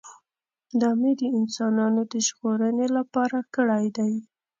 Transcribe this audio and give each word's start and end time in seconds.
دا 0.81 0.89
مې 0.99 1.11
د 1.19 1.23
انسانانو 1.39 2.01
د 2.11 2.13
ژغورنې 2.27 2.87
لپاره 2.97 3.37
کړی 3.55 3.85
دی. 3.97 4.13